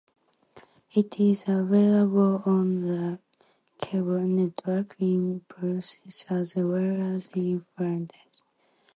[0.95, 3.19] It is available on the
[3.83, 8.41] cable network in Brussels as well as in Flanders.